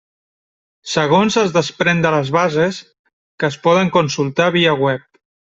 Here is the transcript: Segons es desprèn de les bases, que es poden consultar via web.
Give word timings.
Segons 0.93 1.37
es 1.41 1.53
desprèn 1.57 2.01
de 2.05 2.13
les 2.15 2.31
bases, 2.37 2.81
que 3.43 3.49
es 3.55 3.59
poden 3.69 3.93
consultar 3.99 4.51
via 4.59 4.75
web. 4.87 5.07